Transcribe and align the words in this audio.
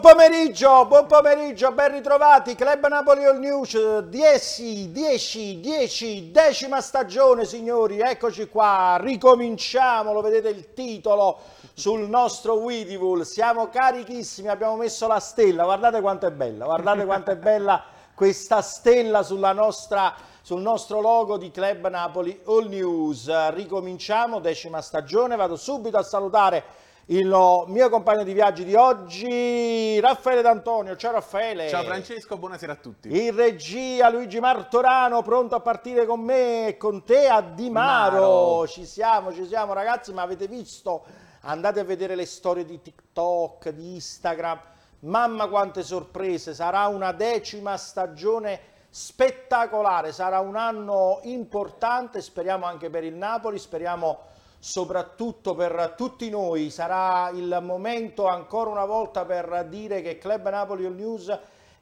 Buon 0.00 0.16
pomeriggio, 0.16 0.86
buon 0.86 1.06
pomeriggio, 1.06 1.72
ben 1.72 1.92
ritrovati, 1.92 2.54
Club 2.54 2.86
Napoli 2.86 3.22
All 3.22 3.38
News, 3.38 3.98
10, 3.98 4.90
10, 4.92 5.60
10, 5.60 6.30
decima 6.30 6.80
stagione 6.80 7.44
signori, 7.44 8.00
eccoci 8.00 8.48
qua, 8.48 8.96
ricominciamo, 8.98 10.14
lo 10.14 10.22
vedete 10.22 10.48
il 10.48 10.72
titolo 10.72 11.40
sul 11.74 12.08
nostro 12.08 12.54
Widivul, 12.54 13.26
siamo 13.26 13.68
carichissimi, 13.68 14.48
abbiamo 14.48 14.76
messo 14.76 15.06
la 15.06 15.20
stella, 15.20 15.64
guardate 15.64 16.00
quanto 16.00 16.26
è 16.26 16.30
bella, 16.30 16.64
guardate 16.64 17.04
quanto 17.04 17.32
è 17.32 17.36
bella 17.36 17.84
questa 18.14 18.62
stella 18.62 19.22
sulla 19.22 19.52
nostra, 19.52 20.14
sul 20.40 20.62
nostro 20.62 21.02
logo 21.02 21.36
di 21.36 21.50
Club 21.50 21.88
Napoli 21.88 22.40
All 22.46 22.68
News, 22.68 23.50
ricominciamo, 23.50 24.40
decima 24.40 24.80
stagione, 24.80 25.36
vado 25.36 25.56
subito 25.56 25.98
a 25.98 26.02
salutare 26.02 26.88
il 27.10 27.26
mio 27.66 27.88
compagno 27.88 28.22
di 28.22 28.32
viaggi 28.32 28.64
di 28.64 28.76
oggi, 28.76 29.98
Raffaele 29.98 30.42
D'Antonio. 30.42 30.94
Ciao 30.94 31.10
Raffaele. 31.10 31.68
Ciao 31.68 31.82
Francesco, 31.82 32.36
buonasera 32.36 32.74
a 32.74 32.76
tutti. 32.76 33.26
In 33.26 33.34
regia 33.34 34.08
Luigi 34.10 34.38
Martorano, 34.38 35.20
pronto 35.22 35.56
a 35.56 35.60
partire 35.60 36.06
con 36.06 36.20
me 36.20 36.68
e 36.68 36.76
con 36.76 37.02
te 37.02 37.26
a 37.26 37.40
Di 37.40 37.68
Maro. 37.68 38.14
Maro. 38.14 38.68
Ci 38.68 38.86
siamo, 38.86 39.32
ci 39.32 39.44
siamo 39.44 39.72
ragazzi, 39.72 40.12
ma 40.12 40.22
avete 40.22 40.46
visto? 40.46 41.04
Andate 41.40 41.80
a 41.80 41.84
vedere 41.84 42.14
le 42.14 42.26
storie 42.26 42.64
di 42.64 42.80
TikTok, 42.80 43.70
di 43.70 43.94
Instagram. 43.94 44.60
Mamma 45.00 45.48
quante 45.48 45.82
sorprese, 45.82 46.54
sarà 46.54 46.86
una 46.86 47.10
decima 47.10 47.76
stagione 47.76 48.60
spettacolare, 48.88 50.12
sarà 50.12 50.38
un 50.38 50.54
anno 50.54 51.18
importante, 51.24 52.20
speriamo 52.20 52.66
anche 52.66 52.88
per 52.88 53.02
il 53.02 53.14
Napoli, 53.14 53.58
speriamo 53.58 54.28
soprattutto 54.60 55.54
per 55.54 55.94
tutti 55.96 56.30
noi. 56.30 56.70
Sarà 56.70 57.30
il 57.30 57.58
momento 57.62 58.26
ancora 58.26 58.70
una 58.70 58.84
volta 58.84 59.24
per 59.24 59.66
dire 59.68 60.02
che 60.02 60.18
Club 60.18 60.48
Napoli 60.48 60.84
All 60.84 60.94
News 60.94 61.38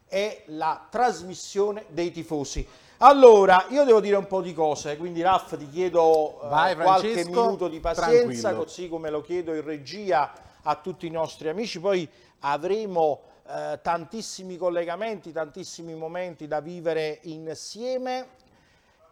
è 0.07 0.45
la 0.47 0.87
trasmissione 0.89 1.85
dei 1.89 2.11
tifosi. 2.11 2.67
Allora, 3.01 3.67
io 3.69 3.85
devo 3.85 4.01
dire 4.01 4.17
un 4.17 4.27
po' 4.27 4.41
di 4.41 4.53
cose, 4.53 4.97
quindi 4.97 5.23
Raff 5.23 5.57
ti 5.57 5.69
chiedo 5.69 6.41
eh, 6.43 6.49
Vai, 6.49 6.75
qualche 6.75 7.25
minuto 7.25 7.69
di 7.69 7.79
pazienza, 7.79 8.49
tranquillo. 8.49 8.65
così 8.65 8.89
come 8.89 9.11
lo 9.11 9.21
chiedo 9.21 9.55
in 9.55 9.63
regia 9.63 10.33
a 10.63 10.75
tutti 10.77 11.07
i 11.07 11.11
nostri 11.11 11.49
amici, 11.49 11.79
poi 11.79 12.09
avremo 12.41 13.21
eh, 13.47 13.79
tantissimi 13.83 14.57
collegamenti, 14.57 15.31
tantissimi 15.31 15.95
momenti 15.95 16.49
da 16.49 16.61
vivere 16.61 17.21
insieme 17.23 18.31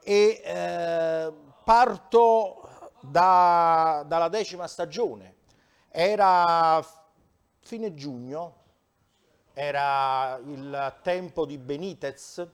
e 0.03 0.41
eh, 0.45 1.33
parto 1.63 2.69
da, 3.11 4.05
dalla 4.07 4.29
decima 4.29 4.67
stagione. 4.67 5.35
Era 5.89 6.85
fine 7.61 7.95
giugno, 7.95 8.65
era 9.53 10.39
il 10.45 10.97
tempo 11.03 11.47
di 11.47 11.57
Benitez 11.57 12.47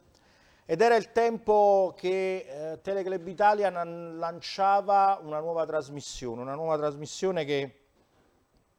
ed 0.64 0.80
era 0.80 0.94
il 0.94 1.10
tempo 1.10 1.92
che 1.96 2.72
eh, 2.72 2.80
Teleclub 2.80 3.26
Italia 3.26 3.70
lanciava 3.70 5.18
una 5.20 5.40
nuova 5.40 5.66
trasmissione, 5.66 6.40
una 6.40 6.54
nuova 6.54 6.76
trasmissione 6.76 7.44
che 7.44 7.80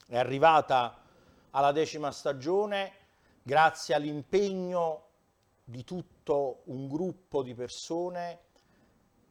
è 0.08 0.18
arrivata 0.18 0.98
alla 1.52 1.72
decima 1.72 2.12
stagione 2.12 2.94
grazie 3.44 3.94
all'impegno 3.94 5.08
di 5.64 5.84
tutto 5.84 6.62
un 6.66 6.88
gruppo 6.88 7.44
di 7.44 7.54
persone 7.54 8.40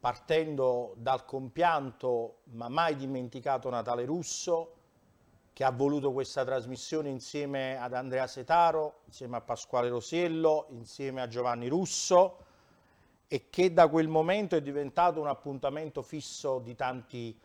partendo 0.03 0.95
dal 0.97 1.25
compianto 1.25 2.39
ma 2.55 2.69
mai 2.69 2.97
dimenticato 2.97 3.71
Natale 3.71 4.05
Russo, 4.05 4.75
che 5.53 5.63
ha 5.63 5.71
voluto 5.71 6.11
questa 6.11 6.45
trasmissione 6.45 7.09
insieme 7.09 7.77
ad 7.77 7.95
Andrea 7.95 8.27
Setaro, 8.27 9.03
insieme 9.05 9.37
a 9.37 9.43
Pasquale 9.43 9.89
Rosiello, 9.89 10.67
insieme 10.71 11.21
a 11.23 11.29
Giovanni 11.29 11.69
Russo 11.69 12.39
e 13.29 13.49
che 13.49 13.73
da 13.73 13.87
quel 13.87 14.09
momento 14.09 14.57
è 14.57 14.61
diventato 14.61 15.21
un 15.21 15.29
appuntamento 15.29 16.03
fisso 16.03 16.59
di 16.59 16.75
tanti 16.75 17.39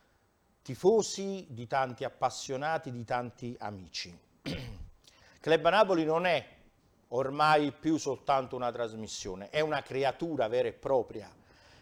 tifosi, 0.63 1.45
di 1.51 1.67
tanti 1.67 2.05
appassionati, 2.05 2.91
di 2.91 3.03
tanti 3.03 3.55
amici. 3.59 4.19
Club 5.39 5.69
Napoli 5.69 6.05
non 6.05 6.25
è 6.25 6.43
ormai 7.09 7.71
più 7.71 7.97
soltanto 7.97 8.55
una 8.55 8.71
trasmissione, 8.71 9.51
è 9.51 9.59
una 9.59 9.83
creatura 9.83 10.47
vera 10.47 10.69
e 10.69 10.73
propria 10.73 11.31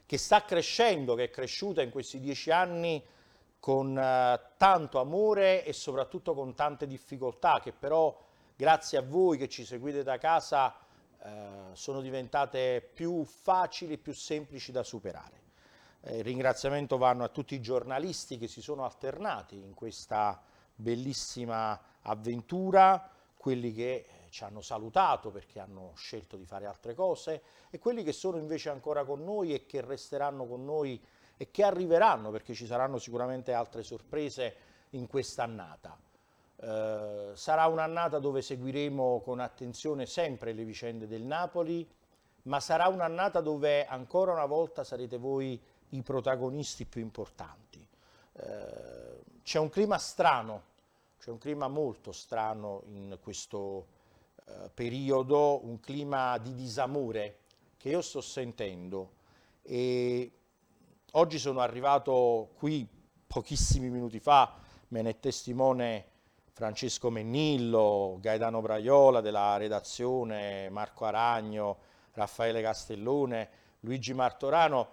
che 0.05 0.17
sta 0.17 0.43
crescendo, 0.43 1.16
che 1.16 1.25
è 1.25 1.29
cresciuta 1.29 1.81
in 1.81 1.89
questi 1.89 2.19
dieci 2.19 2.51
anni 2.51 3.03
con 3.59 3.97
eh, 3.97 4.39
tanto 4.57 4.99
amore 4.99 5.66
e 5.66 5.73
soprattutto 5.73 6.33
con 6.33 6.53
tante 6.53 6.85
difficoltà 6.85 7.59
che 7.61 7.71
però 7.71 8.15
grazie 8.55 8.97
a 8.97 9.01
voi 9.01 9.38
che 9.38 9.49
ci 9.49 9.65
seguite 9.65 10.03
da 10.03 10.17
casa 10.17 10.75
eh, 11.23 11.29
sono 11.73 12.01
diventate 12.01 12.88
più 12.94 13.23
facili, 13.25 13.97
più 13.97 14.13
semplici 14.13 14.71
da 14.71 14.83
superare. 14.83 15.41
Eh, 16.01 16.17
il 16.17 16.23
ringraziamento 16.23 16.97
vanno 16.97 17.23
a 17.23 17.29
tutti 17.29 17.55
i 17.55 17.61
giornalisti 17.61 18.38
che 18.38 18.47
si 18.47 18.61
sono 18.61 18.85
alternati 18.85 19.55
in 19.55 19.73
questa 19.73 20.39
bellissima 20.75 21.79
avventura, 22.01 23.09
quelli 23.35 23.73
che 23.73 24.05
ci 24.35 24.44
hanno 24.44 24.59
salutato 24.59 25.31
perché 25.31 25.62
hanno 25.62 25.94
scelto 25.96 26.35
di 26.35 26.44
fare 26.44 26.66
altre 26.66 26.94
cose 26.94 27.41
e 27.69 27.79
quelli 27.79 28.03
che 28.03 28.12
sono 28.12 28.35
invece 28.35 28.69
ancora 28.69 29.06
con 29.06 29.23
noi 29.23 29.53
e 29.53 29.66
che 29.66 29.79
resteranno 29.79 30.46
con 30.46 30.66
noi 30.66 31.01
e 31.38 31.51
che 31.51 31.63
arriveranno 31.63 32.31
perché 32.31 32.53
ci 32.53 32.66
saranno 32.66 32.97
sicuramente 32.97 33.53
altre 33.53 33.81
sorprese 33.81 34.56
in 34.90 35.07
quest'annata. 35.07 35.97
Eh, 36.57 37.31
sarà 37.34 37.68
un'annata 37.68 38.19
dove 38.19 38.41
seguiremo 38.41 39.22
con 39.24 39.40
attenzione 39.40 40.06
sempre 40.06 40.51
le 40.51 40.66
vicende 40.66 41.07
del 41.07 41.22
Napoli, 41.22 41.90
ma 42.44 42.59
sarà 42.59 42.90
un'annata 42.90 43.40
dove 43.40 43.85
ancora 43.85 44.34
una 44.34 44.45
volta 44.45 44.84
sarete 44.84 45.18
voi 45.18 45.57
i 45.91 46.01
protagonisti 46.01 46.84
più 46.84 47.00
importanti. 47.00 47.88
Eh, 48.34 49.24
c'è 49.44 49.59
un 49.59 49.69
clima 49.69 49.97
strano, 49.97 50.63
c'è 51.19 51.29
un 51.29 51.38
clima 51.38 51.69
molto 51.69 52.12
strano 52.12 52.81
in 52.88 53.18
questo 53.22 53.94
eh, 54.47 54.69
periodo, 54.73 55.66
un 55.66 55.79
clima 55.79 56.38
di 56.38 56.53
disamore 56.53 57.39
che 57.78 57.89
io 57.89 58.01
sto 58.01 58.22
sentendo. 58.22 59.13
E 59.63 60.31
oggi 61.11 61.39
sono 61.39 61.61
arrivato 61.61 62.51
qui 62.56 62.88
pochissimi 63.25 63.89
minuti 63.89 64.19
fa, 64.19 64.53
me 64.89 65.01
ne 65.01 65.09
è 65.11 65.19
testimone 65.19 66.06
Francesco 66.51 67.09
Mennillo, 67.09 68.17
Gaetano 68.22 68.61
Braiola 68.61 69.19
della 69.19 69.57
redazione, 69.57 70.69
Marco 70.69 71.06
Aragno, 71.06 71.77
Raffaele 72.12 72.62
Castellone, 72.62 73.50
Luigi 73.79 74.13
Martorano. 74.13 74.89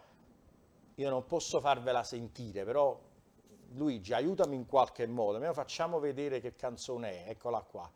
Io 0.97 1.11
non 1.11 1.27
posso 1.27 1.61
farvela 1.61 2.03
sentire, 2.03 2.65
però 2.65 2.99
Luigi 3.75 4.13
aiutami 4.13 4.57
in 4.57 4.67
qualche 4.67 5.07
modo, 5.07 5.35
almeno 5.35 5.53
facciamo 5.53 5.99
vedere 5.99 6.41
che 6.41 6.55
canzone 6.57 7.25
è, 7.25 7.31
eccola 7.31 7.61
qua 7.61 7.91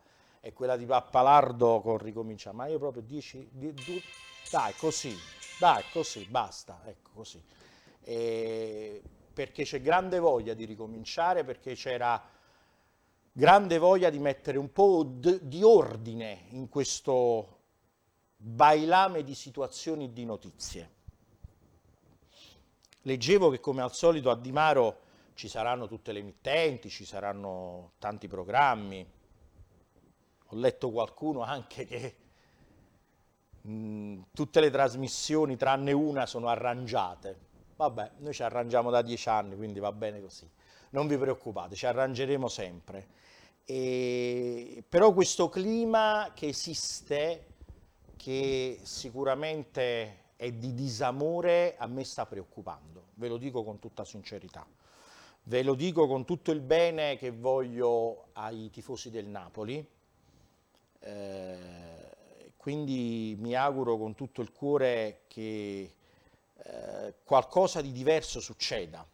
è 0.47 0.53
quella 0.53 0.77
di 0.77 0.87
Pappalardo 0.87 1.81
con 1.81 1.99
ricomincia, 1.99 2.53
ma 2.53 2.69
io 2.69 2.79
proprio 2.79 3.03
dieci, 3.03 3.49
di, 3.51 3.75
di, 3.75 4.01
dai 4.49 4.73
così, 4.77 5.12
dai 5.59 5.83
così, 5.91 6.25
basta, 6.27 6.83
ecco 6.84 7.11
così. 7.15 7.43
E 8.01 9.03
perché 9.33 9.65
c'è 9.65 9.81
grande 9.81 10.21
voglia 10.21 10.55
di 10.55 10.65
ricominciare, 10.65 11.43
perché 11.43 11.75
c'era 11.75 12.23
grande 13.33 13.79
voglia 13.79 14.09
di 14.09 14.21
mettere 14.21 14.56
un 14.56 14.71
po' 14.71 15.03
di 15.03 15.65
ordine 15.65 16.45
in 16.51 16.69
questo 16.69 17.59
bailame 18.37 19.25
di 19.25 19.35
situazioni 19.35 20.05
e 20.05 20.12
di 20.12 20.25
notizie. 20.25 20.91
Leggevo 23.03 23.51
che 23.51 23.59
come 23.59 23.83
al 23.83 23.93
solito 23.93 24.31
a 24.31 24.37
Di 24.37 24.53
Maro 24.53 25.01
ci 25.35 25.49
saranno 25.49 25.89
tutte 25.89 26.12
le 26.12 26.21
emittenti, 26.21 26.88
ci 26.88 27.05
saranno 27.05 27.94
tanti 27.99 28.29
programmi, 28.29 29.15
ho 30.48 30.56
letto 30.56 30.90
qualcuno 30.90 31.43
anche 31.43 31.84
che 31.84 32.16
mh, 33.62 34.20
tutte 34.32 34.60
le 34.60 34.70
trasmissioni 34.70 35.56
tranne 35.56 35.93
una 35.93 36.26
sono 36.26 36.48
arrangiate. 36.48 37.44
Vabbè, 37.76 38.12
noi 38.19 38.32
ci 38.32 38.43
arrangiamo 38.43 38.90
da 38.90 39.02
dieci 39.02 39.28
anni, 39.28 39.56
quindi 39.56 39.81
va 39.81 39.93
bene 39.93 40.20
così. 40.20 40.48
Non 40.90 41.06
vi 41.06 41.19
preoccupate, 41.19 41.75
ci 41.75 41.87
arrangeremo 41.87 42.48
sempre. 42.48 43.08
E, 43.64 44.84
però 44.88 45.12
questo 45.12 45.48
clima 45.48 46.31
che 46.34 46.46
esiste, 46.46 47.46
che 48.16 48.78
sicuramente 48.82 50.25
è 50.37 50.52
di 50.52 50.72
disamore, 50.72 51.76
a 51.76 51.87
me 51.87 52.04
sta 52.04 52.25
preoccupando, 52.25 53.08
ve 53.14 53.28
lo 53.28 53.37
dico 53.37 53.64
con 53.64 53.78
tutta 53.78 54.04
sincerità. 54.04 54.66
Ve 55.48 55.62
lo 55.62 55.75
dico 55.75 56.06
con 56.06 56.25
tutto 56.25 56.50
il 56.50 56.60
bene 56.60 57.16
che 57.16 57.31
voglio 57.31 58.28
ai 58.32 58.70
tifosi 58.70 59.10
del 59.10 59.26
Napoli, 59.26 59.87
eh, 61.06 62.53
quindi 62.56 63.37
mi 63.38 63.55
auguro 63.55 63.97
con 63.97 64.17
tutto 64.17 64.43
il 64.43 64.50
cuore 64.50 65.23
che 65.29 65.94
eh, 66.56 67.14
qualcosa 67.23 67.81
di 67.81 67.93
diverso 67.93 68.41
succeda, 68.41 69.06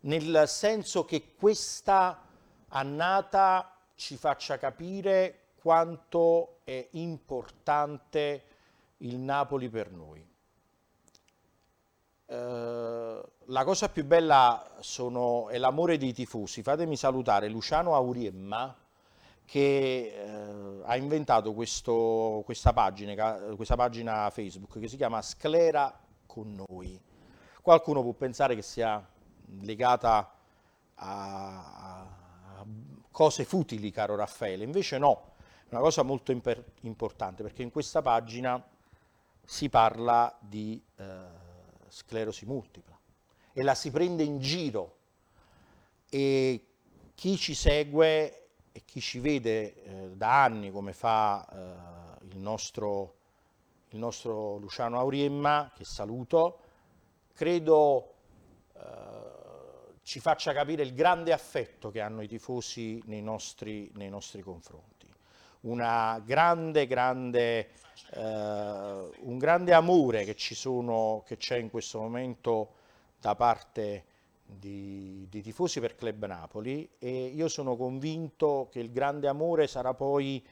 nel 0.00 0.44
senso 0.46 1.04
che 1.04 1.34
questa 1.38 2.22
annata 2.68 3.76
ci 3.94 4.16
faccia 4.16 4.56
capire 4.56 5.48
quanto 5.60 6.60
è 6.64 6.88
importante 6.92 8.44
il 8.98 9.18
Napoli 9.18 9.68
per 9.68 9.90
noi. 9.90 10.26
Eh, 12.28 13.22
la 13.44 13.64
cosa 13.64 13.90
più 13.90 14.06
bella 14.06 14.78
sono, 14.80 15.50
è 15.50 15.58
l'amore 15.58 15.98
dei 15.98 16.14
tifosi. 16.14 16.62
Fatemi 16.62 16.96
salutare 16.96 17.48
Luciano 17.48 17.94
Auriemma 17.94 18.74
che 19.46 20.12
eh, 20.12 20.82
ha 20.84 20.96
inventato 20.96 21.54
questo, 21.54 22.42
questa, 22.44 22.72
pagina, 22.72 23.54
questa 23.54 23.76
pagina 23.76 24.28
Facebook 24.30 24.78
che 24.78 24.88
si 24.88 24.96
chiama 24.96 25.22
Sclera 25.22 25.98
con 26.26 26.62
noi. 26.68 27.00
Qualcuno 27.62 28.02
può 28.02 28.12
pensare 28.12 28.54
che 28.54 28.62
sia 28.62 29.04
legata 29.60 30.34
a, 30.96 32.04
a 32.58 32.66
cose 33.10 33.44
futili, 33.44 33.90
caro 33.90 34.16
Raffaele, 34.16 34.64
invece 34.64 34.98
no, 34.98 35.32
è 35.68 35.68
una 35.70 35.80
cosa 35.80 36.02
molto 36.02 36.32
imper- 36.32 36.72
importante 36.82 37.42
perché 37.42 37.62
in 37.62 37.70
questa 37.70 38.02
pagina 38.02 38.62
si 39.44 39.68
parla 39.68 40.36
di 40.40 40.82
eh, 40.96 41.04
sclerosi 41.88 42.44
multipla 42.46 42.98
e 43.52 43.62
la 43.62 43.74
si 43.74 43.90
prende 43.90 44.22
in 44.22 44.38
giro 44.38 44.96
e 46.10 46.66
chi 47.14 47.36
ci 47.36 47.54
segue 47.54 48.45
e 48.76 48.82
chi 48.84 49.00
ci 49.00 49.20
vede 49.20 49.72
eh, 49.72 50.10
da 50.16 50.44
anni 50.44 50.70
come 50.70 50.92
fa 50.92 51.48
eh, 51.48 52.26
il, 52.26 52.36
nostro, 52.36 53.14
il, 53.88 53.98
nostro, 53.98 54.58
Luciano 54.58 54.98
Auriemma, 54.98 55.72
che 55.74 55.84
saluto, 55.84 56.58
credo 57.32 58.16
eh, 58.74 58.82
ci 60.02 60.20
faccia 60.20 60.52
capire 60.52 60.82
il 60.82 60.92
grande 60.92 61.32
affetto 61.32 61.90
che 61.90 62.02
hanno 62.02 62.20
i 62.20 62.28
tifosi 62.28 63.02
nei 63.06 63.22
nostri, 63.22 63.90
nei 63.94 64.10
nostri 64.10 64.42
confronti. 64.42 65.10
Grande, 65.60 66.86
grande, 66.86 67.70
eh, 68.12 68.20
un 68.20 69.38
grande 69.38 69.72
amore 69.72 70.24
che, 70.24 70.36
sono, 70.36 71.24
che 71.26 71.38
c'è 71.38 71.56
in 71.56 71.70
questo 71.70 71.98
momento 71.98 72.74
da 73.18 73.34
parte 73.34 74.04
di, 74.46 75.26
di, 75.28 75.42
tifosi 75.42 75.80
per 75.80 75.96
Club 75.96 76.24
Napoli 76.24 76.88
e 76.98 77.26
io 77.26 77.48
sono 77.48 77.76
convinto 77.76 78.68
che 78.70 78.78
il 78.78 78.90
grande 78.90 79.28
amore 79.28 79.66
sarà 79.66 79.92
poi 79.94 80.44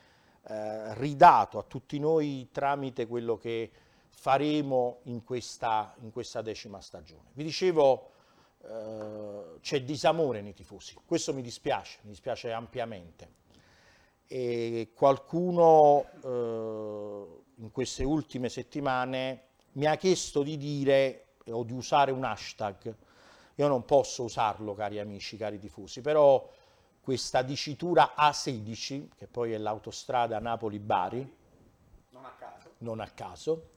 eh, 0.46 0.94
ridato 0.94 1.58
a 1.58 1.62
tutti 1.62 1.98
noi 1.98 2.48
tramite 2.52 3.06
quello 3.06 3.36
che 3.38 3.70
faremo 4.10 4.98
in 5.04 5.22
questa, 5.24 5.94
in 6.00 6.10
questa 6.10 6.42
decima 6.42 6.80
stagione. 6.80 7.30
Vi 7.32 7.44
dicevo, 7.44 8.10
eh, 8.62 9.58
c'è 9.60 9.82
disamore 9.82 10.40
nei 10.40 10.54
tifosi, 10.54 10.96
questo 11.06 11.32
mi 11.32 11.42
dispiace, 11.42 11.98
mi 12.02 12.10
dispiace 12.10 12.52
ampiamente. 12.52 13.42
E 14.26 14.90
qualcuno 14.94 16.06
eh, 16.22 17.42
in 17.56 17.70
queste 17.70 18.04
ultime 18.04 18.48
settimane 18.48 19.42
mi 19.72 19.86
ha 19.86 19.96
chiesto 19.96 20.42
di 20.42 20.56
dire 20.56 21.26
o 21.50 21.62
di 21.62 21.72
usare 21.72 22.10
un 22.10 22.24
hashtag 22.24 22.94
io 23.56 23.68
non 23.68 23.84
posso 23.84 24.24
usarlo, 24.24 24.74
cari 24.74 24.98
amici, 24.98 25.36
cari 25.36 25.58
tifosi, 25.58 26.00
però 26.00 26.48
questa 27.00 27.42
dicitura 27.42 28.14
A16, 28.16 29.08
che 29.16 29.26
poi 29.26 29.52
è 29.52 29.58
l'autostrada 29.58 30.38
Napoli-Bari, 30.38 31.36
non 32.10 32.24
a 32.24 32.32
caso, 32.38 32.70
non 32.78 33.00
a 33.00 33.08
caso 33.08 33.72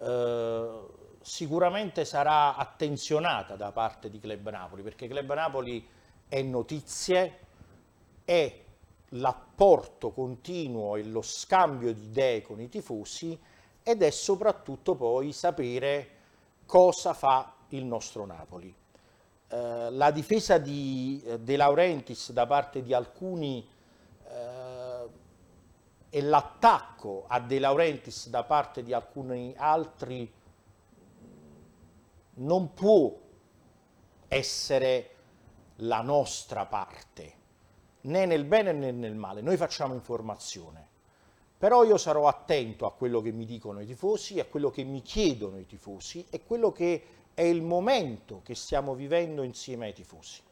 eh, 0.00 0.80
sicuramente 1.20 2.04
sarà 2.04 2.56
attenzionata 2.56 3.56
da 3.56 3.70
parte 3.72 4.08
di 4.08 4.18
Club 4.18 4.48
Napoli, 4.48 4.82
perché 4.82 5.06
Club 5.06 5.34
Napoli 5.34 5.86
è 6.26 6.40
notizie, 6.42 7.38
è 8.24 8.64
l'apporto 9.14 10.10
continuo 10.10 10.96
e 10.96 11.04
lo 11.04 11.20
scambio 11.20 11.92
di 11.92 12.04
idee 12.04 12.42
con 12.42 12.60
i 12.60 12.68
tifosi 12.68 13.38
ed 13.82 14.02
è 14.02 14.10
soprattutto 14.10 14.94
poi 14.94 15.32
sapere 15.32 16.18
cosa 16.64 17.12
fa 17.12 17.54
il 17.68 17.84
nostro 17.84 18.24
Napoli. 18.24 18.74
Eh, 19.52 19.90
la 19.90 20.12
difesa 20.12 20.58
di 20.58 21.20
eh, 21.26 21.40
De 21.40 21.56
Laurentiis 21.56 22.30
da 22.30 22.46
parte 22.46 22.82
di 22.82 22.94
alcuni 22.94 23.68
eh, 24.28 25.08
e 26.08 26.22
l'attacco 26.22 27.24
a 27.26 27.40
De 27.40 27.58
Laurentiis 27.58 28.28
da 28.28 28.44
parte 28.44 28.84
di 28.84 28.92
alcuni 28.92 29.52
altri 29.56 30.32
non 32.34 32.74
può 32.74 33.12
essere 34.28 35.10
la 35.78 36.00
nostra 36.00 36.66
parte, 36.66 37.34
né 38.02 38.26
nel 38.26 38.44
bene 38.44 38.70
né 38.70 38.92
nel 38.92 39.16
male. 39.16 39.40
Noi 39.40 39.56
facciamo 39.56 39.94
informazione, 39.94 40.86
però 41.58 41.82
io 41.82 41.96
sarò 41.96 42.28
attento 42.28 42.86
a 42.86 42.92
quello 42.92 43.20
che 43.20 43.32
mi 43.32 43.46
dicono 43.46 43.80
i 43.80 43.86
tifosi, 43.86 44.38
a 44.38 44.44
quello 44.44 44.70
che 44.70 44.84
mi 44.84 45.02
chiedono 45.02 45.58
i 45.58 45.66
tifosi 45.66 46.24
e 46.30 46.44
quello 46.44 46.70
che 46.70 47.19
è 47.34 47.42
il 47.42 47.62
momento 47.62 48.40
che 48.42 48.54
stiamo 48.54 48.94
vivendo 48.94 49.42
insieme 49.42 49.86
ai 49.86 49.92
tifosi. 49.92 50.42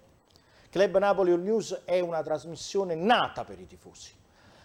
Club 0.71 0.99
Napoli 0.99 1.33
All 1.33 1.43
News 1.43 1.83
è 1.85 2.01
una 2.01 2.23
trasmissione 2.23 2.95
nata 2.95 3.45
per 3.45 3.59
i 3.59 3.67
tifosi, 3.67 4.15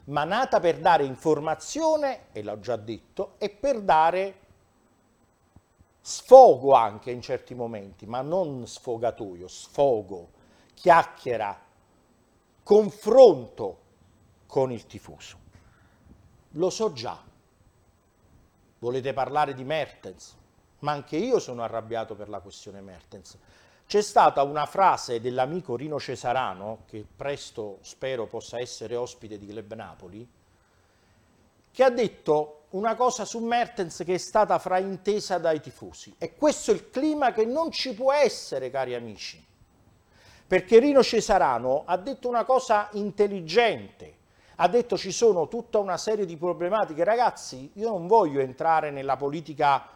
ma 0.06 0.24
nata 0.24 0.60
per 0.60 0.80
dare 0.80 1.06
informazione, 1.06 2.26
e 2.32 2.44
l'ho 2.44 2.60
già 2.60 2.76
detto, 2.76 3.36
e 3.38 3.50
per 3.50 3.82
dare 3.82 4.40
sfogo 6.02 6.74
anche 6.74 7.12
in 7.12 7.22
certi 7.22 7.56
momenti, 7.56 8.06
ma 8.06 8.22
non 8.22 8.68
sfogatoio, 8.68 9.48
sfogo, 9.48 10.32
chiacchiera, 10.74 11.58
confronto 12.64 13.80
con 14.46 14.72
il 14.72 14.86
tifoso. 14.86 15.38
Lo 16.52 16.70
so 16.70 16.92
già. 16.92 17.22
Volete 18.80 19.14
parlare 19.14 19.54
di 19.54 19.64
Mertens? 19.64 20.36
Ma 20.84 20.92
anche 20.92 21.16
io 21.16 21.40
sono 21.40 21.64
arrabbiato 21.64 22.14
per 22.14 22.30
la 22.30 22.40
questione 22.40 22.82
Mertens. 22.82 23.38
C'è 23.88 24.02
stata 24.02 24.44
una 24.44 24.66
frase 24.66 25.22
dell'amico 25.22 25.76
Rino 25.76 26.00
Cesarano, 26.00 26.84
che 26.88 27.06
presto 27.16 27.80
spero 27.82 28.28
possa 28.28 28.60
essere 28.60 28.96
ospite 28.96 29.38
di 29.38 29.48
Club 29.48 29.74
Napoli, 29.74 30.28
che 31.72 31.84
ha 31.84 31.90
detto 31.90 32.66
una 32.72 32.96
cosa 32.96 33.24
su 33.24 33.40
Mertens 33.40 34.04
che 34.06 34.16
è 34.16 34.18
stata 34.18 34.60
fraintesa 34.60 35.38
dai 35.38 35.62
tifosi. 35.62 36.14
E 36.18 36.36
questo 36.36 36.72
è 36.72 36.74
il 36.74 36.90
clima 36.90 37.32
che 37.32 37.46
non 37.46 37.72
ci 37.72 37.94
può 37.94 38.12
essere, 38.12 38.70
cari 38.70 38.94
amici. 38.94 39.44
Perché 40.46 40.80
Rino 40.80 41.02
Cesarano 41.02 41.84
ha 41.86 41.98
detto 41.98 42.28
una 42.28 42.44
cosa 42.44 42.90
intelligente, 42.94 44.18
ha 44.56 44.68
detto 44.68 44.98
ci 44.98 45.12
sono 45.12 45.48
tutta 45.48 45.80
una 45.80 45.98
serie 45.98 46.26
di 46.26 46.36
problematiche. 46.36 47.04
Ragazzi, 47.04 47.72
io 47.76 47.90
non 47.90 48.08
voglio 48.08 48.40
entrare 48.42 48.92
nella 48.92 49.16
politica 49.16 49.94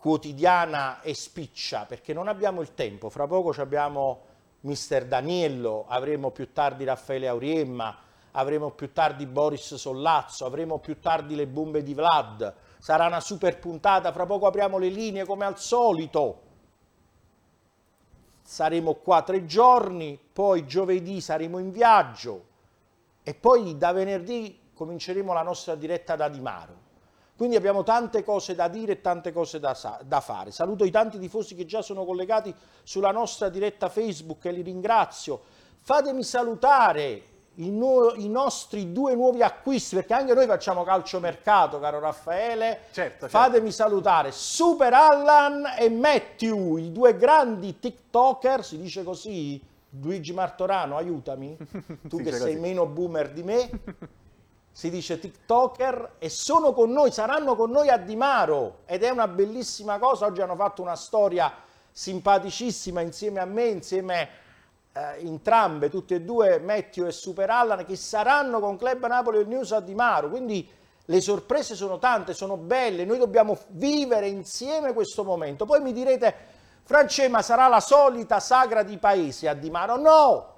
quotidiana 0.00 1.02
e 1.02 1.12
spiccia, 1.12 1.84
perché 1.84 2.14
non 2.14 2.26
abbiamo 2.26 2.62
il 2.62 2.72
tempo. 2.72 3.10
Fra 3.10 3.26
poco 3.26 3.50
abbiamo 3.60 4.22
mister 4.60 5.06
Daniello, 5.06 5.84
avremo 5.86 6.30
più 6.30 6.52
tardi 6.54 6.84
Raffaele 6.84 7.28
Auriemma, 7.28 7.98
avremo 8.32 8.70
più 8.70 8.92
tardi 8.94 9.26
Boris 9.26 9.74
Sollazzo, 9.74 10.46
avremo 10.46 10.78
più 10.78 10.98
tardi 11.00 11.34
le 11.34 11.46
bombe 11.46 11.82
di 11.82 11.92
Vlad. 11.92 12.54
Sarà 12.78 13.06
una 13.08 13.20
super 13.20 13.58
puntata, 13.58 14.10
fra 14.10 14.24
poco 14.24 14.46
apriamo 14.46 14.78
le 14.78 14.88
linee 14.88 15.26
come 15.26 15.44
al 15.44 15.58
solito. 15.58 16.48
Saremo 18.42 18.94
qua 18.94 19.20
tre 19.20 19.44
giorni, 19.44 20.18
poi 20.32 20.66
giovedì 20.66 21.20
saremo 21.20 21.58
in 21.58 21.70
viaggio 21.70 22.46
e 23.22 23.34
poi 23.34 23.76
da 23.76 23.92
venerdì 23.92 24.58
cominceremo 24.72 25.34
la 25.34 25.42
nostra 25.42 25.74
diretta 25.74 26.16
da 26.16 26.30
Di 26.30 26.40
Maro. 26.40 26.88
Quindi 27.40 27.56
abbiamo 27.56 27.84
tante 27.84 28.22
cose 28.22 28.54
da 28.54 28.68
dire 28.68 28.92
e 28.92 29.00
tante 29.00 29.32
cose 29.32 29.58
da, 29.58 29.74
da, 30.02 30.20
fare. 30.20 30.50
Saluto 30.50 30.84
i 30.84 30.90
tanti 30.90 31.18
tifosi 31.18 31.54
che 31.54 31.64
già 31.64 31.80
sono 31.80 32.04
collegati 32.04 32.54
sulla 32.82 33.12
nostra 33.12 33.48
diretta 33.48 33.88
Facebook 33.88 34.44
e 34.44 34.52
li 34.52 34.60
ringrazio. 34.60 35.40
Fatemi 35.80 36.22
salutare 36.22 37.22
i, 37.54 37.70
nu- 37.70 38.12
i 38.16 38.28
nostri 38.28 38.92
due 38.92 39.14
nuovi 39.14 39.42
acquisti, 39.42 39.94
perché 39.94 40.12
anche 40.12 40.34
noi 40.34 40.44
facciamo 40.44 40.82
calciomercato, 40.82 41.80
caro 41.80 41.98
Raffaele. 41.98 42.80
Certo, 42.90 43.20
certo. 43.20 43.28
Fatemi 43.28 43.72
salutare 43.72 44.32
Super 44.32 44.92
Allan 44.92 45.64
e 45.78 45.88
Matthew, 45.88 46.76
i 46.76 46.92
due 46.92 47.16
grandi 47.16 47.78
TikToker, 47.78 48.62
si 48.62 48.76
dice 48.76 49.02
così? 49.02 49.58
Luigi 49.98 50.34
Martorano, 50.34 50.98
aiutami, 50.98 51.56
tu 52.06 52.18
che 52.18 52.32
sei 52.32 52.56
meno 52.56 52.84
boomer 52.84 53.30
di 53.30 53.42
me 53.42 53.70
si 54.80 54.88
dice 54.88 55.18
TikToker, 55.18 56.12
e 56.16 56.30
sono 56.30 56.72
con 56.72 56.90
noi, 56.90 57.12
saranno 57.12 57.54
con 57.54 57.70
noi 57.70 57.90
a 57.90 57.98
Dimaro 57.98 58.78
ed 58.86 59.02
è 59.02 59.10
una 59.10 59.28
bellissima 59.28 59.98
cosa. 59.98 60.24
Oggi 60.24 60.40
hanno 60.40 60.56
fatto 60.56 60.80
una 60.80 60.96
storia 60.96 61.52
simpaticissima 61.92 63.02
insieme 63.02 63.40
a 63.40 63.44
me, 63.44 63.66
insieme 63.66 64.28
eh, 64.94 65.18
entrambe, 65.18 65.90
tutte 65.90 66.14
e 66.14 66.20
due, 66.22 66.60
Matthew 66.60 67.04
e 67.04 67.12
Super 67.12 67.50
Allan, 67.50 67.84
che 67.84 67.94
saranno 67.94 68.58
con 68.58 68.78
Club 68.78 69.06
Napoli 69.06 69.44
News 69.44 69.72
a 69.72 69.80
Dimaro. 69.80 70.30
Quindi 70.30 70.66
le 71.04 71.20
sorprese 71.20 71.74
sono 71.74 71.98
tante, 71.98 72.32
sono 72.32 72.56
belle, 72.56 73.04
noi 73.04 73.18
dobbiamo 73.18 73.58
vivere 73.72 74.28
insieme 74.28 74.94
questo 74.94 75.24
momento. 75.24 75.66
Poi 75.66 75.82
mi 75.82 75.92
direte, 75.92 76.34
Francesca, 76.84 77.42
sarà 77.42 77.68
la 77.68 77.80
solita 77.80 78.40
sagra 78.40 78.82
di 78.82 78.96
paese 78.96 79.46
a 79.46 79.52
Dimaro? 79.52 79.98
No! 79.98 80.54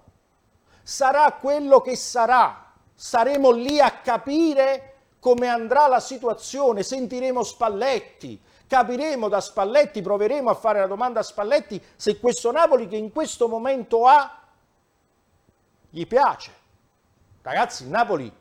Sarà 0.84 1.32
quello 1.40 1.80
che 1.80 1.96
sarà 1.96 2.71
Saremo 3.02 3.50
lì 3.50 3.80
a 3.80 3.90
capire 3.90 4.94
come 5.18 5.48
andrà 5.48 5.88
la 5.88 5.98
situazione, 5.98 6.84
sentiremo 6.84 7.42
Spalletti, 7.42 8.40
capiremo 8.68 9.28
da 9.28 9.40
Spalletti, 9.40 10.00
proveremo 10.00 10.48
a 10.48 10.54
fare 10.54 10.78
la 10.78 10.86
domanda 10.86 11.18
a 11.18 11.24
Spalletti 11.24 11.82
se 11.96 12.20
questo 12.20 12.52
Napoli 12.52 12.86
che 12.86 12.94
in 12.94 13.10
questo 13.10 13.48
momento 13.48 14.06
ha 14.06 14.38
gli 15.90 16.06
piace. 16.06 16.52
Ragazzi, 17.42 17.82
il 17.82 17.88
Napoli 17.88 18.32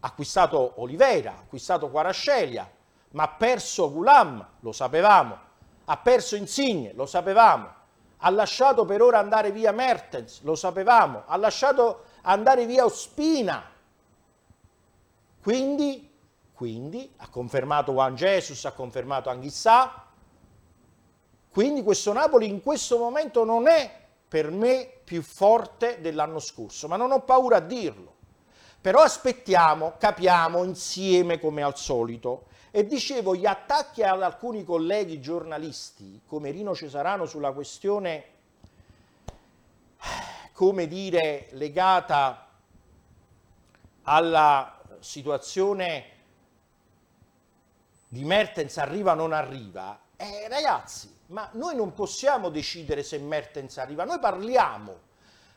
ha 0.00 0.06
acquistato 0.06 0.74
Oliveira, 0.76 1.30
ha 1.30 1.38
acquistato 1.38 1.88
Quarascelia, 1.88 2.70
ma 3.12 3.22
ha 3.22 3.28
perso 3.28 3.90
Gulam, 3.90 4.46
lo 4.60 4.72
sapevamo, 4.72 5.38
ha 5.86 5.96
perso 5.96 6.36
Insigne, 6.36 6.92
lo 6.92 7.06
sapevamo, 7.06 7.72
ha 8.18 8.28
lasciato 8.28 8.84
per 8.84 9.00
ora 9.00 9.20
andare 9.20 9.50
via 9.52 9.72
Mertens, 9.72 10.42
lo 10.42 10.54
sapevamo, 10.54 11.22
ha 11.24 11.36
lasciato 11.38 12.04
andare 12.22 12.66
via 12.66 12.84
Ospina. 12.84 13.64
Quindi 15.42 16.10
quindi 16.60 17.10
ha 17.16 17.30
confermato 17.30 17.92
Juan 17.92 18.14
Jesus, 18.16 18.66
ha 18.66 18.72
confermato 18.72 19.30
Anghissà. 19.30 20.08
Quindi 21.48 21.82
questo 21.82 22.12
Napoli 22.12 22.50
in 22.50 22.62
questo 22.62 22.98
momento 22.98 23.46
non 23.46 23.66
è 23.66 23.90
per 24.28 24.50
me 24.50 24.86
più 25.02 25.22
forte 25.22 26.02
dell'anno 26.02 26.38
scorso, 26.38 26.86
ma 26.86 26.96
non 26.96 27.12
ho 27.12 27.22
paura 27.22 27.56
a 27.56 27.60
dirlo. 27.60 28.14
Però 28.78 29.00
aspettiamo, 29.00 29.94
capiamo 29.96 30.62
insieme 30.62 31.40
come 31.40 31.62
al 31.62 31.78
solito. 31.78 32.48
E 32.70 32.84
dicevo, 32.84 33.34
gli 33.34 33.46
attacchi 33.46 34.02
ad 34.02 34.22
alcuni 34.22 34.62
colleghi 34.62 35.18
giornalisti, 35.18 36.20
come 36.26 36.50
Rino 36.50 36.74
Cesarano 36.74 37.24
sulla 37.24 37.52
questione, 37.52 38.24
come 40.60 40.86
dire, 40.86 41.46
legata 41.52 42.46
alla 44.02 44.78
situazione 44.98 46.04
di 48.06 48.22
Mertens 48.24 48.76
arriva 48.76 49.12
o 49.12 49.14
non 49.14 49.32
arriva, 49.32 49.98
eh, 50.18 50.48
ragazzi, 50.50 51.10
ma 51.28 51.48
noi 51.52 51.74
non 51.76 51.94
possiamo 51.94 52.50
decidere 52.50 53.02
se 53.02 53.16
Mertens 53.16 53.78
arriva, 53.78 54.04
noi 54.04 54.18
parliamo, 54.18 54.98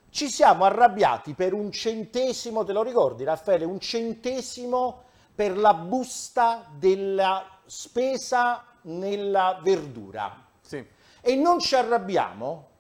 ci 0.10 0.30
siamo 0.30 0.64
arrabbiati 0.64 1.34
per 1.34 1.52
un 1.52 1.70
centesimo, 1.70 2.64
te 2.64 2.72
lo 2.72 2.82
ricordi 2.82 3.26
Raffaele, 3.26 3.66
un 3.66 3.82
centesimo 3.82 5.04
per 5.36 5.58
la 5.58 5.74
busta 5.74 6.66
della 6.78 7.60
spesa 7.66 8.64
nella 8.84 9.60
verdura. 9.62 10.46
Sì. 10.62 10.82
E 11.20 11.36
non 11.36 11.60
ci 11.60 11.76
arrabbiamo 11.76 12.72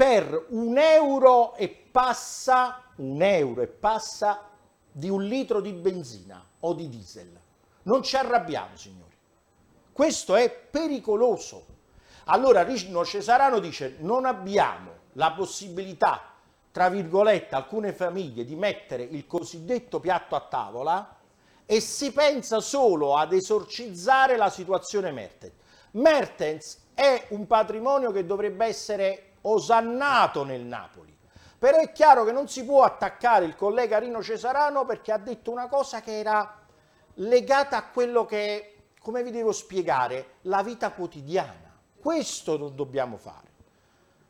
per 0.00 0.46
un 0.48 0.78
euro 0.78 1.54
e 1.56 1.68
passa, 1.68 2.84
un 2.96 3.20
euro 3.20 3.60
e 3.60 3.66
passa 3.66 4.48
di 4.90 5.10
un 5.10 5.22
litro 5.24 5.60
di 5.60 5.74
benzina 5.74 6.42
o 6.60 6.72
di 6.72 6.88
diesel. 6.88 7.38
Non 7.82 8.02
ci 8.02 8.16
arrabbiamo, 8.16 8.78
signori. 8.78 9.14
Questo 9.92 10.36
è 10.36 10.50
pericoloso. 10.50 11.66
Allora 12.24 12.62
Rino 12.62 13.04
Cesarano 13.04 13.58
dice 13.58 13.96
non 13.98 14.24
abbiamo 14.24 14.90
la 15.12 15.32
possibilità, 15.32 16.32
tra 16.72 16.88
virgolette, 16.88 17.54
alcune 17.54 17.92
famiglie 17.92 18.46
di 18.46 18.56
mettere 18.56 19.02
il 19.02 19.26
cosiddetto 19.26 20.00
piatto 20.00 20.34
a 20.34 20.40
tavola 20.40 21.18
e 21.66 21.78
si 21.80 22.10
pensa 22.10 22.60
solo 22.60 23.18
ad 23.18 23.34
esorcizzare 23.34 24.38
la 24.38 24.48
situazione 24.48 25.10
Mertens. 25.10 25.52
Mertens 25.90 26.84
è 26.94 27.26
un 27.30 27.46
patrimonio 27.46 28.12
che 28.12 28.24
dovrebbe 28.24 28.64
essere 28.64 29.29
osannato 29.42 30.44
nel 30.44 30.62
Napoli. 30.62 31.16
Però 31.58 31.76
è 31.78 31.92
chiaro 31.92 32.24
che 32.24 32.32
non 32.32 32.48
si 32.48 32.64
può 32.64 32.84
attaccare 32.84 33.44
il 33.44 33.54
collega 33.54 33.98
Rino 33.98 34.22
Cesarano 34.22 34.84
perché 34.86 35.12
ha 35.12 35.18
detto 35.18 35.50
una 35.50 35.68
cosa 35.68 36.00
che 36.00 36.18
era 36.18 36.58
legata 37.14 37.76
a 37.76 37.84
quello 37.90 38.24
che 38.24 38.80
come 39.00 39.22
vi 39.22 39.30
devo 39.30 39.52
spiegare, 39.52 40.34
la 40.42 40.62
vita 40.62 40.92
quotidiana. 40.92 41.74
Questo 41.98 42.58
non 42.58 42.76
dobbiamo 42.76 43.16
fare. 43.16 43.48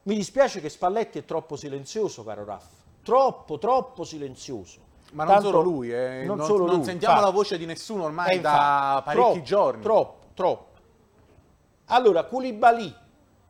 Mi 0.05 0.15
dispiace 0.15 0.61
che 0.61 0.69
Spalletti 0.69 1.19
è 1.19 1.25
troppo 1.25 1.57
silenzioso, 1.57 2.25
caro 2.25 2.45
Raff. 2.45 2.67
Troppo, 3.03 3.59
troppo 3.59 4.05
silenzioso. 4.05 4.89
Ma 5.13 5.25
non 5.25 5.35
Tanto, 5.35 5.51
solo 5.51 5.63
lui, 5.63 5.93
eh. 5.93 6.25
non, 6.25 6.37
non, 6.37 6.47
solo 6.47 6.67
non 6.67 6.77
lui, 6.77 6.85
sentiamo 6.85 7.17
fa. 7.17 7.21
la 7.21 7.31
voce 7.31 7.59
di 7.59 7.67
nessuno 7.67 8.05
ormai 8.05 8.37
eh, 8.37 8.41
da 8.41 9.03
parecchi 9.05 9.23
troppo, 9.25 9.43
giorni. 9.43 9.83
Troppo, 9.83 10.27
troppo. 10.35 10.79
Allora, 11.87 12.25
Koulibaly, 12.25 12.95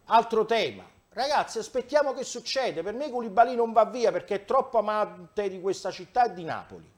altro 0.07 0.47
tema. 0.47 0.85
Ragazzi, 1.21 1.59
aspettiamo 1.59 2.15
che 2.15 2.25
succede. 2.25 2.83
Per 2.83 2.95
me 2.95 3.11
Koulibaly 3.11 3.55
non 3.55 3.73
va 3.73 3.85
via 3.85 4.11
perché 4.11 4.37
è 4.37 4.45
troppo 4.47 4.79
amante 4.79 5.51
di 5.51 5.61
questa 5.61 5.91
città 5.91 6.25
e 6.25 6.33
di 6.33 6.45
Napoli. 6.45 6.91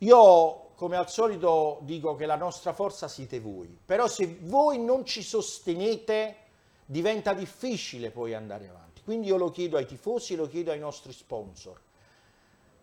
Io 0.00 0.72
come 0.74 0.96
al 0.98 1.08
solito 1.08 1.78
dico 1.80 2.14
che 2.14 2.26
la 2.26 2.36
nostra 2.36 2.74
forza 2.74 3.08
siete 3.08 3.40
voi, 3.40 3.74
però 3.82 4.06
se 4.06 4.38
voi 4.42 4.78
non 4.78 5.06
ci 5.06 5.22
sostenete 5.22 6.36
diventa 6.84 7.32
difficile 7.32 8.10
poi 8.10 8.34
andare 8.34 8.68
avanti. 8.68 9.00
Quindi 9.02 9.28
io 9.28 9.38
lo 9.38 9.50
chiedo 9.50 9.78
ai 9.78 9.86
tifosi, 9.86 10.36
lo 10.36 10.46
chiedo 10.46 10.72
ai 10.72 10.78
nostri 10.78 11.14
sponsor, 11.14 11.80